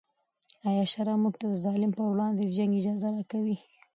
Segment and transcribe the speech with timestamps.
[0.67, 3.57] آیا شرع موږ ته د ظالم پر وړاندې د جنګ اجازه راکوي؟